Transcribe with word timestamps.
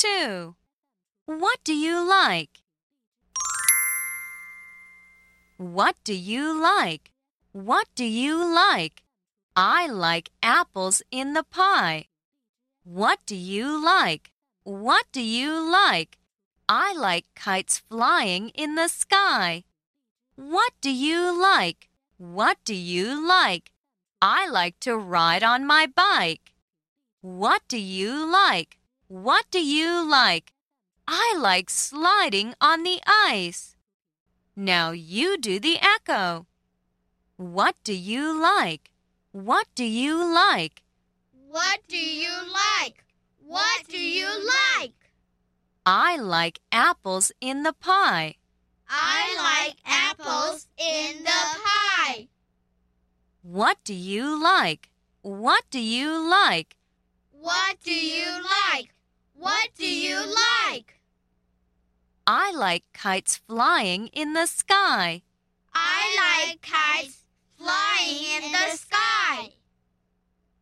2. 0.00 0.54
What 1.26 1.58
do 1.62 1.74
you 1.74 2.02
like? 2.08 2.62
What 5.58 5.96
do 6.04 6.14
you 6.14 6.58
like? 6.58 7.10
What 7.52 7.86
do 7.94 8.06
you 8.06 8.42
like? 8.42 9.02
I 9.54 9.88
like 9.88 10.30
apples 10.42 11.02
in 11.10 11.34
the 11.34 11.42
pie. 11.42 12.06
What 12.82 13.18
do 13.26 13.36
you 13.36 13.84
like? 13.84 14.30
What 14.64 15.04
do 15.12 15.20
you 15.20 15.70
like? 15.70 16.16
I 16.66 16.94
like 16.94 17.26
kites 17.34 17.82
flying 17.90 18.48
in 18.54 18.76
the 18.76 18.88
sky. 18.88 19.64
What 20.34 20.72
do 20.80 20.90
you 20.90 21.38
like? 21.38 21.90
What 22.16 22.56
do 22.64 22.74
you 22.74 23.28
like? 23.28 23.70
I 24.22 24.48
like 24.48 24.80
to 24.80 24.96
ride 24.96 25.42
on 25.42 25.66
my 25.66 25.86
bike. 25.86 26.54
What 27.20 27.60
do 27.68 27.76
you 27.76 28.24
like? 28.24 28.79
What 29.10 29.50
do 29.50 29.58
you 29.58 30.08
like? 30.08 30.52
I 31.08 31.34
like 31.36 31.68
sliding 31.68 32.54
on 32.60 32.84
the 32.84 33.00
ice. 33.04 33.74
Now 34.54 34.92
you 34.92 35.36
do 35.36 35.58
the 35.58 35.78
echo. 35.82 36.46
What 37.36 37.74
do 37.82 37.92
you 37.92 38.40
like? 38.40 38.92
What 39.32 39.66
do 39.74 39.84
you 39.84 40.14
like? 40.32 40.84
What 41.32 41.80
do 41.88 41.96
you 41.96 42.30
like? 42.52 43.04
What 43.44 43.88
do 43.88 43.98
you 43.98 44.28
like? 44.78 44.94
I 45.84 46.16
like 46.16 46.60
apples 46.70 47.32
in 47.40 47.64
the 47.64 47.72
pie. 47.72 48.36
I 48.88 49.26
like 49.36 49.76
apples 49.84 50.68
in 50.78 51.24
the 51.24 51.42
pie. 51.64 52.28
What 53.42 53.78
do 53.82 53.92
you 53.92 54.40
like? 54.40 54.88
What 55.22 55.64
do 55.68 55.80
you 55.80 56.16
like? 56.30 56.76
What 57.32 57.74
do 57.82 57.92
you 57.92 58.30
like? 58.44 58.94
What 59.40 59.70
do 59.74 59.88
you 59.88 60.18
like? 60.18 61.00
I 62.32 62.52
like 62.52 62.84
kites 62.92 63.38
flying 63.38 64.06
in 64.12 64.34
the 64.34 64.46
sky. 64.46 65.22
I 65.74 66.00
like 66.22 66.62
kites 66.62 67.24
flying 67.58 68.22
in 68.36 68.52
the 68.52 68.76
sky. 68.76 69.54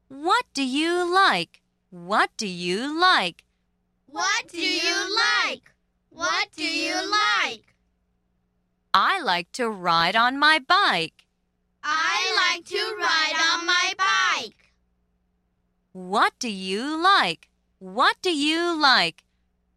What 0.09 0.47
do 0.55 0.65
you 0.65 1.05
like? 1.15 1.61
What 1.91 2.31
do 2.39 2.49
you 2.49 2.99
like? 2.99 3.45
What 4.07 4.49
do 4.49 4.63
you 4.63 5.15
like? 5.15 5.71
What 6.09 6.49
do 6.57 6.65
you 6.65 6.95
like? 6.95 7.75
I 8.95 9.21
like 9.21 9.53
to 9.53 9.69
ride 9.69 10.17
on 10.17 10.39
my 10.39 10.59
bike. 10.59 11.27
I 11.85 12.17
like 12.41 12.65
to 12.65 12.83
ride 12.99 13.39
on 13.53 13.67
my 13.67 13.93
bike. 13.99 14.73
What 15.93 16.33
do 16.39 16.49
you 16.49 16.97
like? 16.97 17.51
What 17.79 18.17
do 18.23 18.35
you 18.35 18.81
like? 18.81 19.23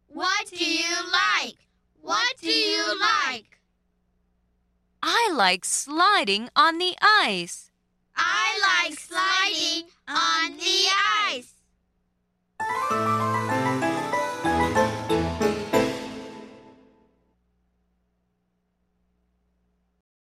What 0.08 0.46
do 0.46 0.64
you 0.64 0.96
like? 1.12 1.62
What 2.02 2.36
do 2.40 2.50
you 2.50 2.98
like? 2.98 3.60
I 5.02 5.30
like 5.32 5.64
sliding 5.64 6.48
on 6.56 6.78
the 6.78 6.96
ice. 7.00 7.70
I 8.16 8.88
like 8.88 8.98
sliding 8.98 9.88